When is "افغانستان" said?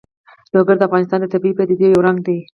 0.87-1.19